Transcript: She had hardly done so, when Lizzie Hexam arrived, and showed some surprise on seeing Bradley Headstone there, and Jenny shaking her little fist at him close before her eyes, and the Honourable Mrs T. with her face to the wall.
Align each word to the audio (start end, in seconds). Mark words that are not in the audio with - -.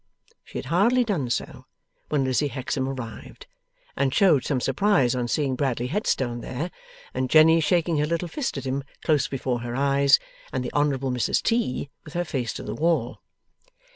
She 0.43 0.57
had 0.57 0.65
hardly 0.65 1.03
done 1.03 1.29
so, 1.29 1.67
when 2.09 2.23
Lizzie 2.23 2.47
Hexam 2.49 2.89
arrived, 2.89 3.45
and 3.95 4.11
showed 4.11 4.43
some 4.43 4.59
surprise 4.59 5.13
on 5.13 5.27
seeing 5.27 5.55
Bradley 5.55 5.89
Headstone 5.89 6.41
there, 6.41 6.71
and 7.13 7.29
Jenny 7.29 7.61
shaking 7.61 7.97
her 7.97 8.07
little 8.07 8.27
fist 8.27 8.57
at 8.57 8.65
him 8.65 8.83
close 9.03 9.27
before 9.27 9.59
her 9.59 9.75
eyes, 9.75 10.17
and 10.51 10.65
the 10.65 10.73
Honourable 10.73 11.11
Mrs 11.11 11.43
T. 11.43 11.91
with 12.03 12.15
her 12.15 12.25
face 12.25 12.51
to 12.53 12.63
the 12.63 12.73
wall. 12.73 13.21